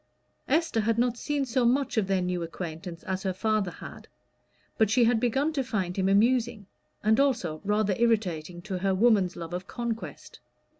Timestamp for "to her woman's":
8.63-9.35